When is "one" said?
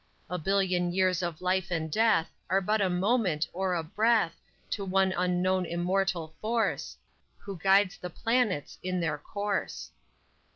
4.83-5.13